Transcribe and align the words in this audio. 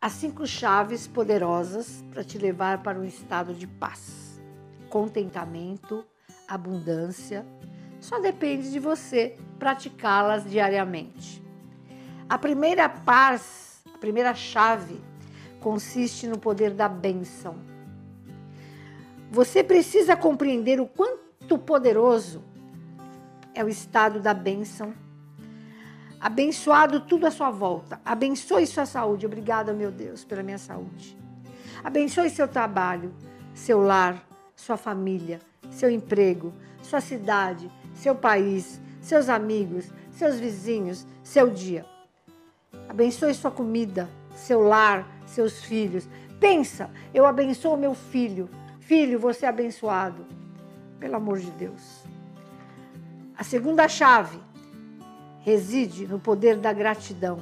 As 0.00 0.12
cinco 0.12 0.46
chaves 0.46 1.08
poderosas 1.08 2.04
para 2.12 2.22
te 2.22 2.38
levar 2.38 2.84
para 2.84 3.00
um 3.00 3.04
estado 3.04 3.52
de 3.52 3.66
paz, 3.66 4.40
contentamento, 4.88 6.04
abundância. 6.46 7.44
Só 7.98 8.20
depende 8.20 8.70
de 8.70 8.78
você 8.78 9.36
praticá-las 9.58 10.48
diariamente. 10.48 11.42
A 12.28 12.38
primeira 12.38 12.88
paz, 12.88 13.82
a 13.92 13.98
primeira 13.98 14.36
chave, 14.36 15.00
consiste 15.58 16.28
no 16.28 16.38
poder 16.38 16.74
da 16.74 16.88
bênção. 16.88 17.56
Você 19.32 19.64
precisa 19.64 20.16
compreender 20.16 20.80
o 20.80 20.86
quanto 20.86 21.58
poderoso 21.58 22.44
é 23.52 23.64
o 23.64 23.68
estado 23.68 24.20
da 24.20 24.32
bênção 24.32 24.94
abençoado 26.20 27.00
tudo 27.00 27.26
à 27.26 27.30
sua 27.30 27.50
volta. 27.50 28.00
Abençoe 28.04 28.66
sua 28.66 28.86
saúde. 28.86 29.26
Obrigada, 29.26 29.72
meu 29.72 29.90
Deus, 29.90 30.24
pela 30.24 30.42
minha 30.42 30.58
saúde. 30.58 31.16
Abençoe 31.82 32.30
seu 32.30 32.48
trabalho, 32.48 33.14
seu 33.54 33.80
lar, 33.80 34.26
sua 34.56 34.76
família, 34.76 35.40
seu 35.70 35.90
emprego, 35.90 36.52
sua 36.82 37.00
cidade, 37.00 37.70
seu 37.94 38.14
país, 38.14 38.80
seus 39.00 39.28
amigos, 39.28 39.90
seus 40.10 40.38
vizinhos, 40.38 41.06
seu 41.22 41.48
dia. 41.48 41.86
Abençoe 42.88 43.32
sua 43.34 43.50
comida, 43.50 44.08
seu 44.34 44.60
lar, 44.60 45.06
seus 45.26 45.64
filhos. 45.64 46.08
Pensa, 46.40 46.90
eu 47.14 47.26
abençoo 47.26 47.76
meu 47.76 47.94
filho. 47.94 48.48
Filho, 48.80 49.18
você 49.18 49.46
é 49.46 49.48
abençoado. 49.48 50.26
Pelo 50.98 51.16
amor 51.16 51.38
de 51.38 51.50
Deus. 51.52 52.04
A 53.36 53.44
segunda 53.44 53.86
chave 53.88 54.38
reside 55.48 56.06
no 56.06 56.18
poder 56.18 56.58
da 56.58 56.72
gratidão. 56.74 57.38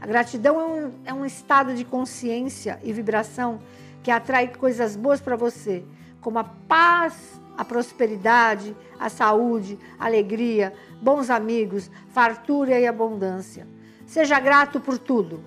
A 0.00 0.06
gratidão 0.06 0.60
é 0.60 0.64
um, 0.64 0.92
é 1.06 1.14
um 1.14 1.26
estado 1.26 1.74
de 1.74 1.84
consciência 1.84 2.78
e 2.84 2.92
vibração 2.92 3.60
que 4.02 4.10
atrai 4.10 4.48
coisas 4.48 4.94
boas 4.94 5.20
para 5.20 5.34
você, 5.34 5.84
como 6.20 6.38
a 6.38 6.44
paz, 6.44 7.40
a 7.58 7.64
prosperidade, 7.64 8.76
a 8.98 9.08
saúde, 9.08 9.76
a 9.98 10.06
alegria, 10.06 10.72
bons 11.00 11.30
amigos, 11.30 11.90
fartura 12.10 12.78
e 12.78 12.86
abundância. 12.86 13.66
Seja 14.06 14.38
grato 14.38 14.78
por 14.80 14.96
tudo. 14.96 15.42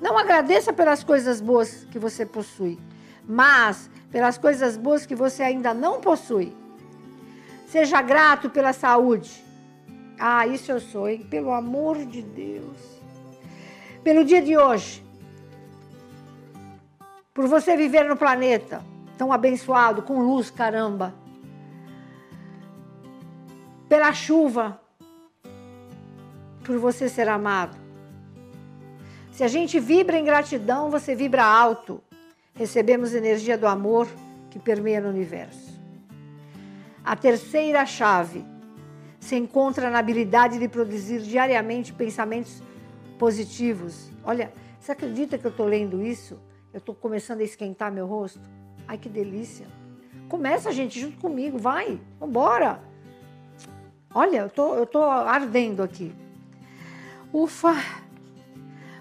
Não 0.00 0.18
agradeça 0.18 0.72
pelas 0.72 1.04
coisas 1.04 1.40
boas 1.40 1.86
que 1.92 1.98
você 1.98 2.26
possui, 2.26 2.78
mas 3.24 3.88
pelas 4.10 4.36
coisas 4.36 4.76
boas 4.76 5.06
que 5.06 5.14
você 5.14 5.42
ainda 5.44 5.72
não 5.72 6.00
possui. 6.00 6.56
Seja 7.68 8.02
grato 8.02 8.50
pela 8.50 8.72
saúde, 8.72 9.44
ah, 10.22 10.46
isso 10.46 10.70
eu 10.70 10.78
sou, 10.78 11.08
hein? 11.08 11.26
Pelo 11.30 11.50
amor 11.50 12.04
de 12.04 12.20
Deus. 12.20 12.76
Pelo 14.04 14.22
dia 14.22 14.42
de 14.42 14.54
hoje. 14.54 15.02
Por 17.32 17.48
você 17.48 17.74
viver 17.74 18.04
no 18.04 18.18
planeta 18.18 18.84
tão 19.16 19.32
abençoado, 19.32 20.02
com 20.02 20.20
luz, 20.20 20.50
caramba. 20.50 21.14
Pela 23.88 24.12
chuva. 24.12 24.78
Por 26.64 26.78
você 26.78 27.08
ser 27.08 27.26
amado. 27.26 27.78
Se 29.32 29.42
a 29.42 29.48
gente 29.48 29.80
vibra 29.80 30.18
em 30.18 30.24
gratidão, 30.24 30.90
você 30.90 31.14
vibra 31.14 31.42
alto. 31.42 32.02
Recebemos 32.54 33.14
energia 33.14 33.56
do 33.56 33.66
amor 33.66 34.06
que 34.50 34.58
permeia 34.58 35.00
no 35.00 35.08
universo. 35.08 35.80
A 37.02 37.16
terceira 37.16 37.86
chave 37.86 38.44
se 39.20 39.36
encontra 39.36 39.90
na 39.90 39.98
habilidade 39.98 40.58
de 40.58 40.66
produzir 40.66 41.20
diariamente 41.20 41.92
pensamentos 41.92 42.62
positivos. 43.18 44.10
Olha, 44.24 44.50
você 44.80 44.92
acredita 44.92 45.36
que 45.36 45.46
eu 45.46 45.50
estou 45.50 45.66
lendo 45.66 46.02
isso? 46.02 46.40
Eu 46.72 46.78
estou 46.78 46.94
começando 46.94 47.40
a 47.40 47.44
esquentar 47.44 47.92
meu 47.92 48.06
rosto? 48.06 48.40
Ai, 48.88 48.96
que 48.96 49.08
delícia! 49.08 49.66
Começa, 50.28 50.72
gente, 50.72 50.98
junto 50.98 51.18
comigo, 51.18 51.58
vai, 51.58 52.00
vambora! 52.18 52.80
Olha, 54.12 54.38
eu 54.38 54.50
tô, 54.50 54.74
eu 54.74 54.86
tô 54.86 55.02
ardendo 55.04 55.82
aqui. 55.82 56.14
Ufa! 57.32 57.74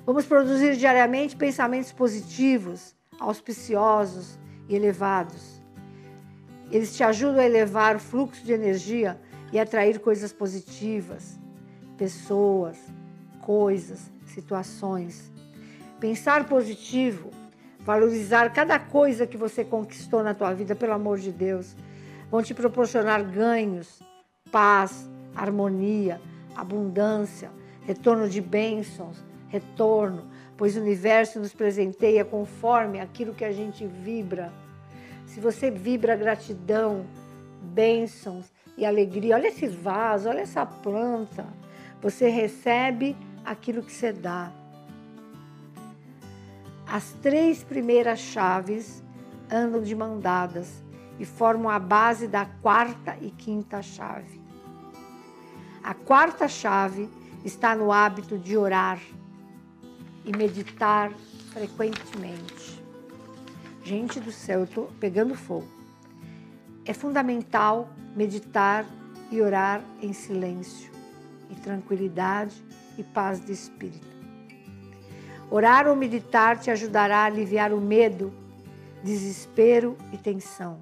Vamos 0.05 0.25
produzir 0.25 0.75
diariamente 0.75 1.35
pensamentos 1.35 1.91
positivos, 1.91 2.95
auspiciosos 3.19 4.37
e 4.67 4.75
elevados. 4.75 5.61
Eles 6.71 6.95
te 6.95 7.03
ajudam 7.03 7.39
a 7.39 7.45
elevar 7.45 7.95
o 7.95 7.99
fluxo 7.99 8.43
de 8.43 8.51
energia 8.51 9.19
e 9.51 9.59
atrair 9.59 9.99
coisas 9.99 10.31
positivas, 10.31 11.39
pessoas, 11.97 12.77
coisas, 13.41 14.11
situações. 14.25 15.31
Pensar 15.99 16.45
positivo, 16.45 17.29
valorizar 17.79 18.53
cada 18.53 18.79
coisa 18.79 19.27
que 19.27 19.37
você 19.37 19.63
conquistou 19.65 20.23
na 20.23 20.33
tua 20.33 20.53
vida, 20.53 20.75
pelo 20.75 20.93
amor 20.93 21.17
de 21.17 21.31
Deus, 21.31 21.75
vão 22.29 22.43
te 22.43 22.53
proporcionar 22.53 23.23
ganhos, 23.23 24.01
paz, 24.51 25.09
harmonia, 25.35 26.21
abundância, 26.55 27.49
retorno 27.81 28.29
de 28.29 28.41
bênçãos, 28.41 29.23
retorno, 29.47 30.29
pois 30.55 30.75
o 30.75 30.81
universo 30.81 31.39
nos 31.39 31.53
presenteia 31.53 32.23
conforme 32.23 32.99
aquilo 32.99 33.33
que 33.33 33.45
a 33.45 33.51
gente 33.51 33.85
vibra. 33.85 34.53
Se 35.25 35.39
você 35.39 35.71
vibra 35.71 36.15
gratidão, 36.15 37.05
bênçãos, 37.61 38.51
e 38.79 38.85
alegria. 38.85 39.35
Olha 39.35 39.49
esse 39.49 39.67
vaso, 39.67 40.29
olha 40.29 40.39
essa 40.39 40.65
planta. 40.65 41.45
Você 42.01 42.29
recebe 42.29 43.15
aquilo 43.45 43.83
que 43.83 43.91
você 43.91 44.13
dá. 44.13 44.51
As 46.87 47.11
três 47.21 47.63
primeiras 47.63 48.19
chaves 48.19 49.03
andam 49.51 49.81
de 49.81 49.93
mão 49.93 50.19
dadas 50.19 50.81
e 51.19 51.25
formam 51.25 51.69
a 51.69 51.77
base 51.77 52.27
da 52.27 52.45
quarta 52.45 53.17
e 53.21 53.29
quinta 53.29 53.81
chave. 53.81 54.41
A 55.83 55.93
quarta 55.93 56.47
chave 56.47 57.09
está 57.43 57.75
no 57.75 57.91
hábito 57.91 58.37
de 58.37 58.57
orar 58.57 58.99
e 60.25 60.35
meditar 60.35 61.11
frequentemente. 61.51 62.81
Gente 63.83 64.19
do 64.19 64.31
céu, 64.31 64.59
eu 64.59 64.65
estou 64.65 64.89
pegando 64.99 65.35
fogo. 65.35 65.78
É 66.89 66.93
fundamental 66.93 67.87
meditar 68.15 68.83
e 69.31 69.39
orar 69.39 69.79
em 70.01 70.11
silêncio 70.11 70.91
e 71.47 71.53
tranquilidade 71.53 72.65
e 72.97 73.03
paz 73.03 73.45
de 73.45 73.51
espírito. 73.51 74.07
Orar 75.51 75.87
ou 75.87 75.95
meditar 75.95 76.57
te 76.57 76.71
ajudará 76.71 77.19
a 77.19 77.25
aliviar 77.25 77.71
o 77.73 77.79
medo, 77.79 78.33
desespero 79.03 79.95
e 80.11 80.17
tensão. 80.17 80.79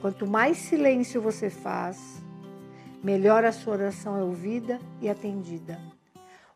Quanto 0.00 0.26
mais 0.26 0.56
silêncio 0.56 1.20
você 1.20 1.50
faz, 1.50 2.24
melhor 3.02 3.44
a 3.44 3.52
sua 3.52 3.74
oração 3.74 4.18
é 4.18 4.22
ouvida 4.22 4.80
e 5.02 5.10
atendida. 5.10 5.78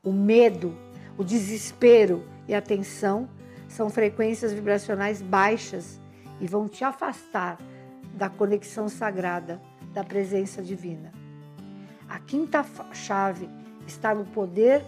O 0.03 0.10
medo, 0.10 0.75
o 1.19 1.22
desespero 1.22 2.26
e 2.48 2.54
a 2.54 2.62
tensão 2.62 3.28
são 3.69 3.91
frequências 3.91 4.54
vibracionais 4.54 5.20
baixas 5.20 6.00
e 6.41 6.47
vão 6.47 6.66
te 6.66 6.82
afastar 6.82 7.59
da 8.19 8.29
conexão 8.29 8.89
sagrada 8.89 9.62
da 9.95 10.03
presença 10.03 10.61
divina. 10.61 11.12
A 12.09 12.19
quinta 12.19 12.67
chave 12.93 13.49
está 13.87 14.12
no 14.12 14.25
poder 14.25 14.84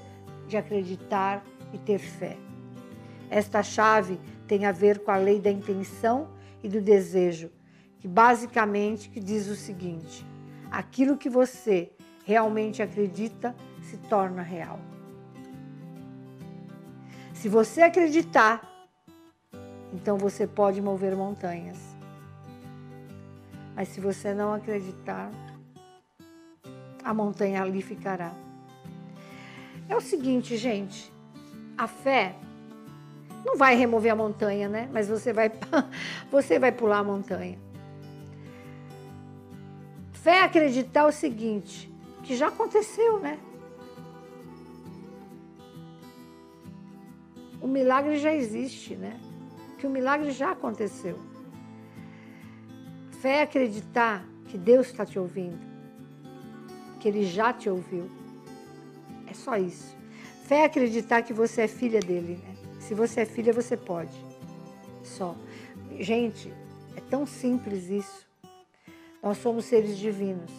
de 0.49 0.57
acreditar 0.57 1.45
e 1.73 1.79
ter 1.79 1.99
fé. 1.99 2.37
Esta 3.31 3.63
chave 3.63 4.19
tem 4.49 4.67
a 4.67 4.73
ver 4.73 4.99
com 5.05 5.13
a 5.13 5.17
lei 5.17 5.41
da 5.41 5.51
intenção 5.51 6.29
e 6.61 6.69
do 6.69 6.81
desejo, 6.81 7.53
que 8.01 8.09
basicamente 8.09 9.09
que 9.09 9.21
diz 9.21 9.47
o 9.47 9.55
seguinte: 9.55 10.27
aquilo 10.69 11.17
que 11.17 11.31
você 11.31 11.93
realmente 12.25 12.83
acredita 12.83 13.55
se 13.81 13.97
torna 13.97 14.43
real. 14.43 14.81
Se 17.33 17.49
você 17.49 17.83
acreditar, 17.83 18.69
então 19.93 20.19
você 20.19 20.49
pode 20.49 20.83
mover 20.83 21.15
montanhas. 21.15 21.90
Mas 23.81 23.89
se 23.89 23.99
você 23.99 24.35
não 24.35 24.53
acreditar, 24.53 25.33
a 27.03 27.15
montanha 27.15 27.63
ali 27.63 27.81
ficará. 27.81 28.31
É 29.89 29.97
o 29.97 30.03
seguinte, 30.03 30.55
gente, 30.59 31.11
a 31.79 31.87
fé 31.89 32.35
não 33.43 33.57
vai 33.57 33.75
remover 33.77 34.13
a 34.13 34.15
montanha, 34.15 34.69
né? 34.69 34.87
Mas 34.93 35.09
você 35.09 35.33
vai, 35.33 35.51
você 36.31 36.59
vai 36.59 36.71
pular 36.71 36.99
a 36.99 37.05
montanha. 37.05 37.59
Fé 40.13 40.41
é 40.41 40.43
acreditar 40.43 41.07
o 41.07 41.11
seguinte, 41.11 41.91
que 42.23 42.37
já 42.37 42.49
aconteceu, 42.49 43.19
né? 43.19 43.39
O 47.63 47.67
milagre 47.67 48.19
já 48.19 48.35
existe, 48.35 48.95
né? 48.95 49.19
Que 49.79 49.87
o 49.87 49.91
milagre 49.91 50.33
já 50.33 50.51
aconteceu. 50.51 51.30
Fé 53.21 53.41
é 53.41 53.43
acreditar 53.43 54.25
que 54.49 54.57
Deus 54.57 54.87
está 54.87 55.05
te 55.05 55.19
ouvindo, 55.19 55.59
que 56.99 57.07
Ele 57.07 57.27
já 57.27 57.53
te 57.53 57.69
ouviu. 57.69 58.11
É 59.27 59.35
só 59.35 59.59
isso. 59.59 59.95
Fé 60.45 60.61
é 60.61 60.65
acreditar 60.65 61.21
que 61.21 61.35
você 61.35 61.61
é 61.61 61.69
filha 61.69 62.01
dele, 62.01 62.41
né? 62.43 62.55
Se 62.81 62.95
você 62.95 63.21
é 63.21 63.25
filha, 63.27 63.53
você 63.53 63.77
pode. 63.77 64.15
Só. 65.05 65.37
Gente, 65.99 66.51
é 66.97 67.01
tão 67.11 67.27
simples 67.27 67.91
isso. 67.91 68.27
Nós 69.23 69.37
somos 69.37 69.67
seres 69.67 69.99
divinos. 69.99 70.51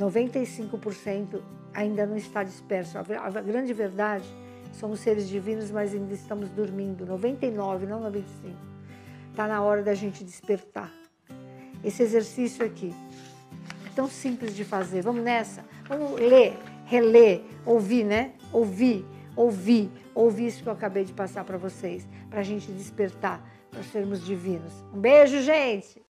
95% 0.00 1.42
ainda 1.74 2.06
não 2.06 2.16
está 2.16 2.42
disperso. 2.42 2.96
A 2.96 3.40
grande 3.42 3.74
verdade, 3.74 4.24
somos 4.72 5.00
seres 5.00 5.28
divinos, 5.28 5.70
mas 5.70 5.92
ainda 5.92 6.14
estamos 6.14 6.48
dormindo. 6.48 7.04
99, 7.04 7.84
não 7.84 8.00
95. 8.00 8.75
Está 9.36 9.46
na 9.46 9.60
hora 9.60 9.82
da 9.82 9.92
gente 9.92 10.24
despertar. 10.24 10.90
Esse 11.84 12.02
exercício 12.02 12.64
aqui 12.64 12.94
é 13.84 13.90
tão 13.94 14.08
simples 14.08 14.56
de 14.56 14.64
fazer. 14.64 15.02
Vamos 15.02 15.22
nessa? 15.22 15.62
Vamos 15.86 16.18
ler, 16.18 16.56
reler, 16.86 17.42
ouvir, 17.66 18.02
né? 18.02 18.32
Ouvir, 18.50 19.04
ouvir, 19.36 19.90
ouvir 20.14 20.46
isso 20.46 20.62
que 20.62 20.68
eu 20.70 20.72
acabei 20.72 21.04
de 21.04 21.12
passar 21.12 21.44
para 21.44 21.58
vocês, 21.58 22.08
para 22.30 22.40
a 22.40 22.42
gente 22.42 22.72
despertar, 22.72 23.46
para 23.70 23.82
sermos 23.82 24.24
divinos. 24.24 24.72
Um 24.94 24.98
beijo, 24.98 25.42
gente! 25.42 26.02